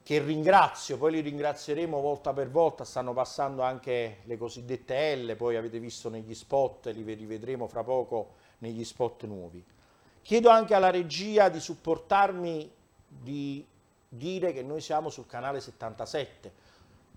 che 0.05 0.19
ringrazio, 0.19 0.99
poi 0.99 1.13
li 1.13 1.21
ringrazieremo 1.21 1.99
volta 1.99 2.31
per 2.31 2.51
volta, 2.51 2.83
stanno 2.83 3.11
passando 3.11 3.63
anche 3.63 4.19
le 4.25 4.37
cosiddette 4.37 5.15
L, 5.15 5.35
poi 5.35 5.55
avete 5.55 5.79
visto 5.79 6.09
negli 6.09 6.35
spot, 6.35 6.91
li 6.93 7.01
rivedremo 7.01 7.65
fra 7.65 7.83
poco 7.83 8.35
negli 8.59 8.85
spot 8.85 9.23
nuovi. 9.23 9.65
Chiedo 10.21 10.49
anche 10.49 10.75
alla 10.75 10.91
regia 10.91 11.49
di 11.49 11.59
supportarmi, 11.59 12.71
di 13.07 13.65
dire 14.07 14.53
che 14.53 14.61
noi 14.61 14.79
siamo 14.79 15.09
sul 15.09 15.25
canale 15.25 15.59
77, 15.59 16.53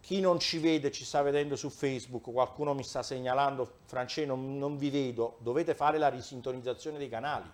chi 0.00 0.21
non 0.21 0.38
ci 0.38 0.57
vede, 0.57 0.90
ci 0.90 1.04
sta 1.04 1.21
vedendo 1.21 1.57
su 1.57 1.68
Facebook, 1.68 2.33
qualcuno 2.33 2.73
mi 2.73 2.85
sta 2.85 3.02
segnalando, 3.02 3.80
Francesco 3.85 4.28
non, 4.28 4.57
non 4.57 4.78
vi 4.78 4.88
vedo, 4.88 5.37
dovete 5.40 5.75
fare 5.75 5.99
la 5.99 6.09
risintonizzazione 6.09 6.97
dei 6.97 7.11
canali, 7.11 7.50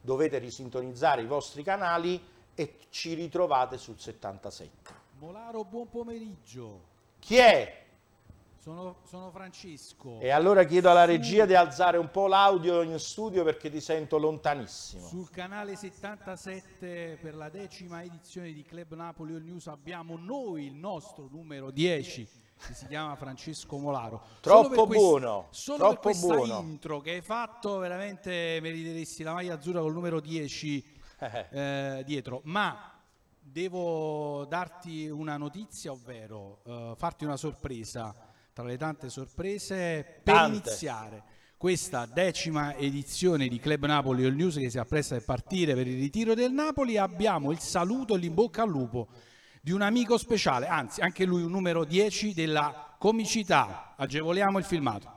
dovete 0.00 0.38
risintonizzare 0.38 1.22
i 1.22 1.26
vostri 1.26 1.62
canali 1.62 2.20
e 2.54 2.78
ci 2.90 3.14
ritrovate 3.14 3.78
sul 3.78 3.98
77. 3.98 5.00
Molaro, 5.18 5.64
buon 5.64 5.88
pomeriggio. 5.88 6.90
Chi 7.18 7.36
è? 7.36 7.80
Sono, 8.58 8.98
sono, 9.02 9.30
Francesco. 9.32 10.20
E 10.20 10.30
allora 10.30 10.62
chiedo 10.62 10.88
alla 10.88 11.04
regia 11.04 11.46
di 11.46 11.54
alzare 11.54 11.98
un 11.98 12.12
po' 12.12 12.28
l'audio 12.28 12.82
in 12.82 12.96
studio 13.00 13.42
perché 13.42 13.68
ti 13.70 13.80
sento 13.80 14.18
lontanissimo. 14.18 15.04
Sul 15.04 15.30
canale 15.30 15.74
77 15.74 17.18
per 17.20 17.34
la 17.34 17.48
decima 17.48 18.04
edizione 18.04 18.52
di 18.52 18.62
Club 18.62 18.94
Napoli 18.94 19.34
All 19.34 19.42
News 19.42 19.66
abbiamo 19.66 20.16
noi 20.16 20.66
il 20.66 20.74
nostro 20.74 21.28
numero 21.28 21.72
10 21.72 22.28
che 22.66 22.74
si 22.74 22.86
chiama 22.86 23.16
Francesco 23.16 23.76
Molaro. 23.78 24.22
Troppo 24.40 24.86
quest- 24.86 25.02
buono. 25.02 25.46
Solo 25.50 25.78
troppo 25.78 25.94
per 25.94 26.02
questa 26.02 26.34
buono. 26.36 26.60
intro 26.60 27.00
che 27.00 27.10
hai 27.10 27.20
fatto 27.20 27.78
veramente 27.78 28.58
meriteresti 28.62 29.24
la 29.24 29.32
maglia 29.32 29.54
azzurra 29.54 29.80
col 29.80 29.92
numero 29.92 30.20
10 30.20 30.91
eh, 31.50 32.02
dietro. 32.04 32.40
Ma 32.44 32.92
devo 33.40 34.44
darti 34.48 35.08
una 35.08 35.36
notizia, 35.36 35.92
ovvero 35.92 36.62
uh, 36.64 36.94
farti 36.94 37.24
una 37.24 37.36
sorpresa 37.36 38.14
tra 38.52 38.64
le 38.64 38.76
tante 38.76 39.08
sorprese 39.08 40.20
per 40.22 40.34
tante. 40.34 40.56
iniziare 40.56 41.22
questa 41.56 42.06
decima 42.06 42.74
edizione 42.76 43.48
di 43.48 43.58
Club 43.58 43.86
Napoli 43.86 44.24
All 44.24 44.34
News 44.34 44.56
che 44.56 44.68
si 44.68 44.78
appresta 44.78 45.16
a 45.16 45.22
partire 45.24 45.74
per 45.74 45.86
il 45.86 45.96
ritiro 45.96 46.34
del 46.34 46.52
Napoli 46.52 46.98
abbiamo 46.98 47.52
il 47.52 47.60
saluto 47.60 48.16
e 48.16 48.18
l'imbocca 48.18 48.62
al 48.62 48.68
lupo 48.68 49.08
di 49.60 49.70
un 49.70 49.80
amico 49.80 50.18
speciale, 50.18 50.66
anzi 50.66 51.00
anche 51.02 51.24
lui 51.24 51.42
un 51.42 51.52
numero 51.52 51.84
10 51.84 52.34
della 52.34 52.96
comicità. 52.98 53.94
Agevoliamo 53.96 54.58
il 54.58 54.64
filmato. 54.64 55.08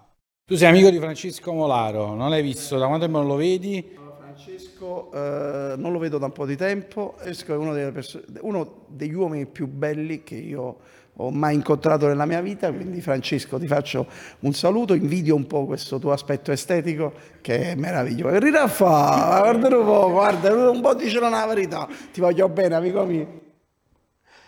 Tu 0.46 0.56
sei 0.56 0.70
amico 0.70 0.92
di 0.92 1.00
Francesco 1.00 1.52
Molaro, 1.52 2.14
non 2.14 2.30
l'hai 2.30 2.44
visto? 2.44 2.78
Da 2.78 2.86
quanto 2.86 3.06
tempo 3.06 3.18
non 3.18 3.28
lo 3.28 3.36
vedi? 3.38 3.98
Francesco 4.36 5.12
eh, 5.14 5.76
non 5.78 5.94
lo 5.94 6.00
vedo 6.00 6.18
da 6.18 6.26
un 6.26 6.34
po' 6.34 6.46
di 6.46 6.58
tempo, 6.58 7.16
è 7.20 7.32
uno, 7.54 7.94
uno 8.42 8.86
degli 8.88 9.14
uomini 9.14 9.46
più 9.46 9.66
belli 9.66 10.24
che 10.24 10.36
io 10.36 10.78
ho 11.14 11.32
mai 11.32 11.56
incontrato 11.56 12.08
nella 12.08 12.26
mia 12.26 12.42
vita, 12.42 12.70
quindi 12.74 13.00
Francesco 13.00 13.58
ti 13.58 13.66
faccio 13.66 14.06
un 14.40 14.52
saluto, 14.52 14.94
invidio 14.94 15.36
un 15.36 15.48
po' 15.48 15.66
questo 15.66 16.00
tuo 16.00 16.12
aspetto 16.12 16.52
estetico 16.52 17.14
che 17.40 17.72
è 17.72 17.76
meraviglioso. 17.76 18.38
Riraffa, 18.38 19.40
guarda 19.40 19.78
un 19.78 19.86
po', 19.86 20.12
guarda, 20.12 20.70
un 20.70 20.82
po' 20.82 20.94
dicelo 20.96 21.30
la 21.30 21.46
verità, 21.46 21.88
ti 22.12 22.20
voglio 22.20 22.50
bene 22.50 22.76
amico 22.76 23.06
mio. 23.06 23.44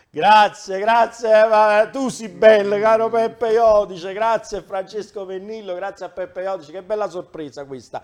Grazie, 0.10 0.80
grazie, 0.80 1.30
tu 1.92 2.10
sei 2.10 2.28
bello, 2.30 2.78
caro 2.80 3.08
Peppe 3.10 3.52
Iodice, 3.52 4.12
grazie 4.12 4.62
Francesco 4.62 5.26
Pennillo, 5.26 5.76
grazie 5.76 6.06
a 6.06 6.10
Peppe 6.10 6.42
Iodice, 6.42 6.72
che 6.74 6.82
bella 6.82 7.10
sorpresa 7.10 7.64
questa. 7.66 8.04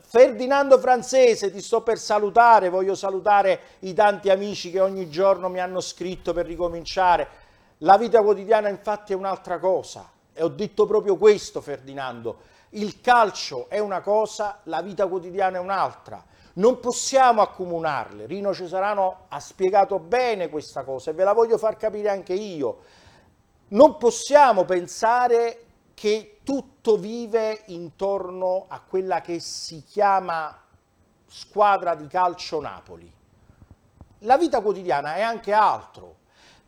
Ferdinando 0.00 0.78
Francese, 0.78 1.52
ti 1.52 1.60
sto 1.60 1.82
per 1.82 1.98
salutare, 1.98 2.70
voglio 2.70 2.94
salutare 2.94 3.60
i 3.80 3.92
tanti 3.92 4.30
amici 4.30 4.70
che 4.70 4.80
ogni 4.80 5.10
giorno 5.10 5.48
mi 5.48 5.60
hanno 5.60 5.80
scritto 5.80 6.32
per 6.32 6.46
ricominciare. 6.46 7.28
La 7.78 7.98
vita 7.98 8.22
quotidiana 8.22 8.68
infatti 8.68 9.12
è 9.12 9.16
un'altra 9.16 9.58
cosa 9.58 10.08
e 10.32 10.42
ho 10.42 10.48
detto 10.48 10.86
proprio 10.86 11.16
questo 11.16 11.60
Ferdinando, 11.60 12.38
il 12.70 13.00
calcio 13.02 13.68
è 13.68 13.78
una 13.78 14.00
cosa, 14.00 14.60
la 14.64 14.80
vita 14.80 15.06
quotidiana 15.06 15.58
è 15.58 15.60
un'altra. 15.60 16.24
Non 16.54 16.80
possiamo 16.80 17.42
accomunarle. 17.42 18.26
Rino 18.26 18.54
Cesarano 18.54 19.26
ha 19.28 19.40
spiegato 19.40 19.98
bene 19.98 20.48
questa 20.48 20.84
cosa 20.84 21.10
e 21.10 21.14
ve 21.14 21.24
la 21.24 21.32
voglio 21.32 21.58
far 21.58 21.76
capire 21.76 22.08
anche 22.08 22.34
io. 22.34 22.78
Non 23.68 23.96
possiamo 23.96 24.64
pensare 24.64 25.64
che 25.94 26.31
tutto 26.44 26.96
vive 26.96 27.62
intorno 27.66 28.66
a 28.68 28.80
quella 28.80 29.20
che 29.20 29.38
si 29.40 29.82
chiama 29.84 30.56
squadra 31.26 31.94
di 31.94 32.06
calcio 32.06 32.60
Napoli. 32.60 33.10
La 34.20 34.36
vita 34.36 34.60
quotidiana 34.60 35.14
è 35.14 35.20
anche 35.22 35.52
altro. 35.52 36.16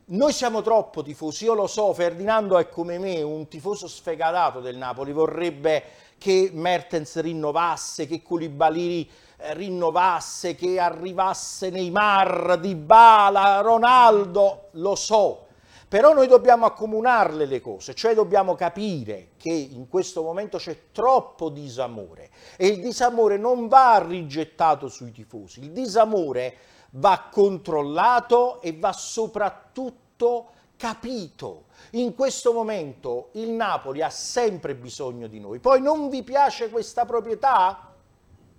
Noi 0.06 0.32
siamo 0.32 0.60
troppo 0.60 1.02
tifosi, 1.02 1.44
io 1.44 1.54
lo 1.54 1.66
so, 1.66 1.92
Ferdinando 1.94 2.58
è 2.58 2.68
come 2.68 2.98
me, 2.98 3.22
un 3.22 3.48
tifoso 3.48 3.88
sfegatato 3.88 4.60
del 4.60 4.76
Napoli, 4.76 5.12
vorrebbe 5.12 5.82
che 6.18 6.50
Mertens 6.52 7.20
rinnovasse, 7.20 8.06
che 8.06 8.22
Koulibaly 8.22 9.10
eh, 9.36 9.54
rinnovasse, 9.54 10.54
che 10.54 10.78
arrivasse 10.78 11.70
Neymar, 11.70 12.58
Dybala, 12.60 13.60
Ronaldo, 13.60 14.68
lo 14.72 14.94
so, 14.94 15.43
però 15.94 16.12
noi 16.12 16.26
dobbiamo 16.26 16.66
accomunarle 16.66 17.46
le 17.46 17.60
cose, 17.60 17.94
cioè 17.94 18.14
dobbiamo 18.14 18.56
capire 18.56 19.28
che 19.36 19.50
in 19.50 19.88
questo 19.88 20.24
momento 20.24 20.58
c'è 20.58 20.90
troppo 20.90 21.50
disamore 21.50 22.30
e 22.56 22.66
il 22.66 22.80
disamore 22.80 23.36
non 23.36 23.68
va 23.68 24.04
rigettato 24.04 24.88
sui 24.88 25.12
tifosi, 25.12 25.60
il 25.60 25.70
disamore 25.70 26.56
va 26.94 27.28
controllato 27.30 28.60
e 28.60 28.76
va 28.76 28.92
soprattutto 28.92 30.48
capito. 30.76 31.66
In 31.92 32.16
questo 32.16 32.52
momento 32.52 33.28
il 33.34 33.50
Napoli 33.50 34.02
ha 34.02 34.10
sempre 34.10 34.74
bisogno 34.74 35.28
di 35.28 35.38
noi. 35.38 35.60
Poi 35.60 35.80
non 35.80 36.08
vi 36.08 36.24
piace 36.24 36.70
questa 36.70 37.04
proprietà? 37.04 37.94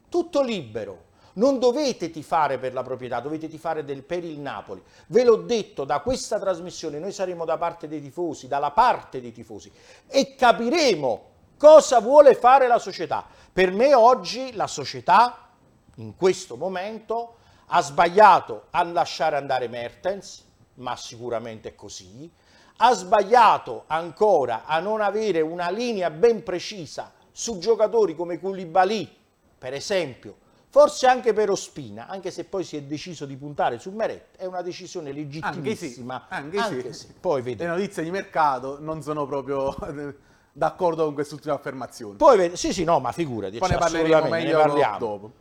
Tutto 0.08 0.42
libero. 0.42 1.04
Non 1.36 1.60
dovete 1.60 2.12
tifare 2.12 2.58
per 2.58 2.74
la 2.74 2.84
proprietà, 2.84 3.20
dovete 3.20 3.50
tifare 3.50 3.84
del, 3.84 4.04
per 4.04 4.24
il 4.24 4.40
Napoli. 4.40 4.82
Ve 5.08 5.24
l'ho 5.24 5.38
detto, 5.38 5.84
da 5.84 6.00
questa 6.00 6.40
trasmissione 6.40 6.98
noi 6.98 7.12
saremo 7.12 7.44
da 7.44 7.58
parte 7.58 7.88
dei 7.88 8.02
tifosi, 8.02 8.48
dalla 8.48 8.72
parte 8.72 9.20
dei 9.20 9.34
tifosi 9.34 9.72
e 10.08 10.36
capiremo 10.36 11.34
cosa 11.58 12.00
vuole 12.00 12.36
fare 12.36 12.68
la 12.68 12.80
società. 12.80 13.26
Per 13.52 13.72
me 13.72 13.94
oggi 13.94 14.54
la 14.54 14.68
società, 14.68 15.50
in 15.96 16.16
questo 16.16 16.56
momento, 16.56 17.36
ha 17.68 17.82
sbagliato 17.82 18.68
a 18.72 18.84
lasciare 18.84 19.36
andare 19.36 19.68
Mertens, 19.68 20.44
ma 20.76 20.96
sicuramente 20.96 21.70
è 21.70 21.76
così, 21.76 22.32
ha 22.78 22.94
sbagliato 22.94 23.84
ancora 23.88 24.64
a 24.66 24.80
non 24.80 25.02
avere 25.02 25.42
una 25.42 25.70
linea 25.70 26.10
ben 26.10 26.44
precisa 26.44 27.14
su 27.32 27.58
giocatori 27.58 28.16
come 28.16 28.40
Koulibaly, 28.40 29.14
per 29.58 29.74
esempio, 29.74 30.44
forse 30.76 31.08
anche 31.08 31.32
per 31.32 31.50
Ospina, 31.50 32.08
anche 32.08 32.32
se 32.32 32.44
poi 32.44 32.66
si 32.66 32.76
è 32.76 32.82
deciso 32.82 33.26
di 33.26 33.38
puntare 33.38 33.80
su 33.80 33.92
Meret, 33.92 34.36
è 34.36 34.44
una 34.44 34.62
decisione 34.62 35.14
legittimissima. 35.14 36.26
Anche 36.28 36.52
sì, 36.52 36.58
anche 36.58 36.76
anche 36.76 36.94
sì. 36.94 37.08
sì. 37.08 37.14
Poi. 37.18 37.56
Le 37.56 37.66
notizie 37.66 38.04
di 38.04 38.12
mercato 38.12 38.80
non 38.82 39.02
sono 39.02 39.26
proprio 39.26 39.74
d'accordo 40.52 41.06
con 41.06 41.14
quest'ultima 41.14 41.54
affermazione. 41.54 42.18
Poi 42.18 42.36
vedi, 42.36 42.58
sì 42.58 42.74
sì 42.74 42.84
no, 42.84 43.00
ma 43.00 43.14
figurati, 43.14 43.58
poi 43.58 43.70
ne 43.70 43.78
parleremo 43.78 44.28
meglio 44.28 44.58
ne 44.58 44.64
parliamo. 44.64 44.98
dopo. 44.98 45.32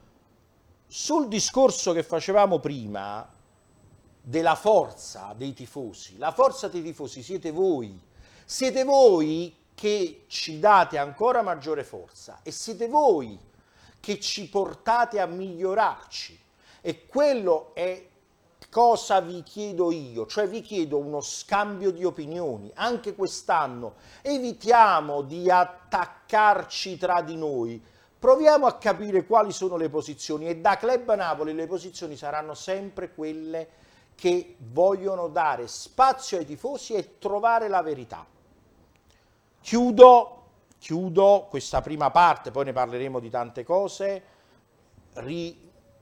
Sul 0.87 1.27
discorso 1.27 1.93
che 1.93 2.05
facevamo 2.05 2.61
prima 2.61 3.29
della 4.23 4.55
forza 4.55 5.35
dei 5.37 5.53
tifosi. 5.53 6.17
La 6.17 6.31
forza 6.31 6.69
dei 6.69 6.85
tifosi 6.85 7.25
siete 7.25 7.51
voi. 7.51 8.01
Siete 8.45 8.85
voi 8.85 9.53
che 9.75 10.27
ci 10.29 10.61
date 10.61 10.97
ancora 10.97 11.43
maggiore 11.43 11.83
forza 11.83 12.39
e 12.45 12.53
siete 12.53 12.87
voi 12.87 13.37
che 14.05 14.21
ci 14.21 14.51
portate 14.51 15.19
a 15.19 15.25
migliorarci. 15.25 16.39
E 16.83 17.07
quello 17.07 17.71
è 17.73 18.07
cosa 18.69 19.21
vi 19.21 19.43
chiedo 19.43 19.91
io, 19.91 20.27
cioè 20.27 20.47
vi 20.47 20.61
chiedo 20.61 20.99
uno 20.99 21.23
scambio 21.23 21.91
di 21.91 22.05
opinioni. 22.05 22.71
Anche 22.75 23.15
quest'anno 23.15 23.95
evitiamo 24.21 25.23
di 25.23 25.51
attaccarci 25.51 26.99
tra 26.99 27.23
di 27.23 27.35
noi. 27.37 27.83
Proviamo 28.19 28.67
a 28.67 28.75
capire 28.75 29.25
quali 29.25 29.53
sono 29.53 29.79
le 29.79 29.89
posizioni 29.89 30.49
e 30.49 30.59
da 30.59 30.77
Club 30.77 31.15
Napoli 31.15 31.55
le 31.55 31.67
posizioni 31.67 32.15
saranno 32.15 32.53
sempre 32.53 33.15
quelle 33.15 33.69
che 34.15 34.57
vogliono 34.59 35.29
dare 35.29 35.67
spazio 35.67 36.37
ai 36.37 36.45
tifosi 36.45 36.93
e 36.93 37.17
trovare 37.19 37.69
la 37.69 37.81
verità. 37.81 38.27
Chiudo, 39.63 40.44
chiudo 40.85 41.47
questa 41.49 41.81
prima 41.81 42.11
parte, 42.11 42.51
poi 42.51 42.67
ne 42.67 42.75
parleremo 42.75 43.19
di 43.19 43.31
tante 43.31 43.65
cose, 43.65 44.23
ri, 45.15 45.59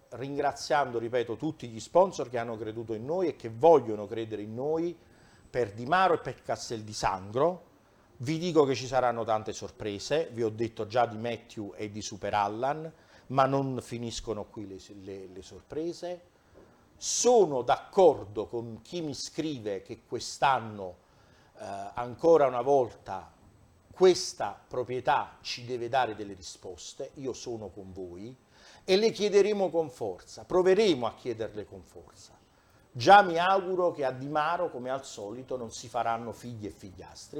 ringraziando, 0.08 0.98
ripeto, 0.98 1.36
tutti 1.36 1.68
gli 1.68 1.78
sponsor 1.78 2.28
che 2.28 2.36
hanno 2.36 2.56
creduto 2.56 2.92
in 2.92 3.04
noi 3.04 3.28
e 3.28 3.36
che 3.36 3.48
vogliono 3.48 4.08
credere 4.08 4.42
in 4.42 4.54
noi 4.54 4.98
per 5.48 5.72
Di 5.72 5.86
Maro 5.86 6.14
e 6.14 6.18
per 6.18 6.42
Castel 6.42 6.82
di 6.82 6.92
Sangro. 6.92 7.66
Vi 8.16 8.38
dico 8.38 8.64
che 8.64 8.74
ci 8.74 8.88
saranno 8.88 9.22
tante 9.22 9.52
sorprese, 9.52 10.30
vi 10.32 10.42
ho 10.42 10.50
detto 10.50 10.88
già 10.88 11.06
di 11.06 11.16
Matthew 11.16 11.74
e 11.76 11.88
di 11.88 12.02
Super 12.02 12.34
Allan, 12.34 12.92
ma 13.28 13.46
non 13.46 13.78
finiscono 13.80 14.46
qui 14.46 14.66
le, 14.66 14.78
le, 15.04 15.28
le 15.32 15.42
sorprese 15.42 16.30
sono 16.96 17.62
d'accordo 17.62 18.46
con 18.46 18.80
chi 18.82 19.00
mi 19.00 19.14
scrive 19.14 19.82
che 19.82 20.02
quest'anno 20.06 20.96
eh, 21.58 21.90
ancora 21.94 22.46
una 22.46 22.62
volta 22.62 23.40
questa 23.92 24.58
proprietà 24.66 25.36
ci 25.42 25.64
deve 25.64 25.88
dare 25.88 26.16
delle 26.16 26.34
risposte, 26.34 27.10
io 27.14 27.32
sono 27.32 27.68
con 27.68 27.92
voi 27.92 28.34
e 28.84 28.96
le 28.96 29.10
chiederemo 29.10 29.70
con 29.70 29.90
forza, 29.90 30.44
proveremo 30.44 31.06
a 31.06 31.14
chiederle 31.14 31.64
con 31.66 31.82
forza. 31.82 32.36
Già 32.90 33.22
mi 33.22 33.38
auguro 33.38 33.92
che 33.92 34.04
a 34.04 34.10
Di 34.10 34.28
Maro, 34.28 34.70
come 34.70 34.90
al 34.90 35.04
solito, 35.04 35.56
non 35.56 35.70
si 35.70 35.88
faranno 35.88 36.32
figli 36.32 36.66
e 36.66 36.70
figliastri, 36.70 37.30